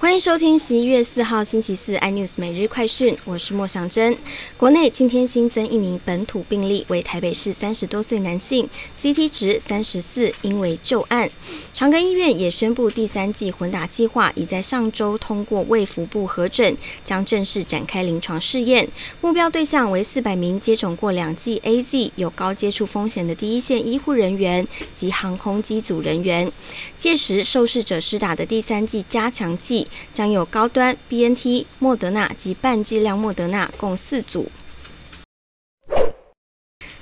[0.00, 4.16] 欢迎收听十一月四号星期四 iNews 每日快讯，我是莫祥珍。
[4.56, 8.66] 国内今天新增一名本土病例，为台北市三十多岁男性
[8.98, 11.28] ，CT 值三十四，因为旧案。
[11.74, 16.74] 长庚医院也宣布第三季混打计划已在上周通过卫福部核准，
[17.04, 18.88] 将正式展开临床试验，
[19.20, 26.50] 目标对象为四百名接种过两剂 AZ 有高接触风险的第一线医护人员及航空机组人员。
[26.96, 29.86] 届时受试者施打的第三剂加强剂。
[30.12, 34.50] 将有高端 BNT、莫德纳及半剂量莫德纳共四组。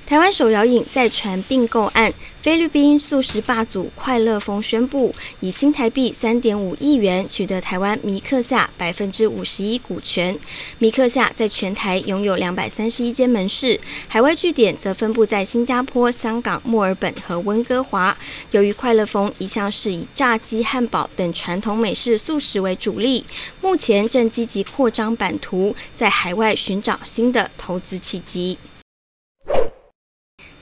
[0.09, 10.35] 台湾手摇饮再传并购案，菲律宾素食霸主快乐风宣布以新台币三点五亿元取得台湾米克夏百分之五十一股权。
[10.79, 18.17] 米克夏在全台拥有两百三十一间门市，海外据点则分布在新加坡、香港、墨尔本和温哥华。
[18.53, 23.27] 由于快乐风一向是以炸鸡、汉堡等传统美式素食为主力，
[23.61, 28.57] 目前正积极扩张版图，在海外寻找新的投资契机。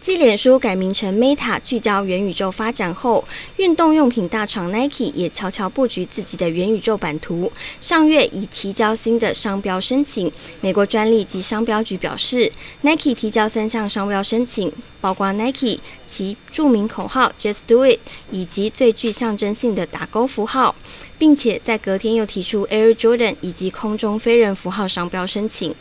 [0.06, 3.24] 继脸书改名成 Meta，聚焦元宇宙发展后，
[3.56, 7.50] 运动用品大厂 Nike 也悄悄布局自己的元宇宙版图。
[7.80, 17.98] 上月已提交新的商标申请，美国专利及商标局表示，Nike 提交三项商标申请，包括 Nike 其著名口号 Just Do It，
[18.30, 20.76] 以及最具象征性的打勾符号，
[21.18, 25.74] 并且在隔天又提出 Air Jordan 以及空中飞人符号商标申请。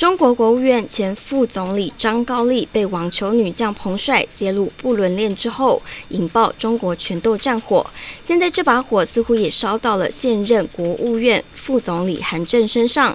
[0.00, 7.84] 中国国务院前副总理张高丽被网球女将彭帅揭露不伦恋之后，引爆中国拳斗战火。
[8.22, 13.14] 现在这把火似乎也烧到了现任国务院副总理韩正身上。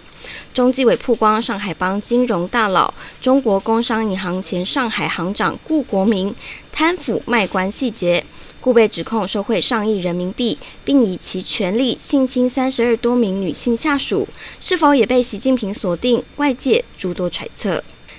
[0.53, 6.33] 中纪委曝光上海帮金融大佬、中国工商银行前上海行长顾国明
[6.71, 8.23] 贪腐卖官细节。
[8.61, 14.27] 故被指控受贿上亿人民币，并以其权力性侵三十二多名女性下属，
[14.59, 16.23] 是否也被习近平锁定？
[16.37, 17.83] 外界诸多揣测。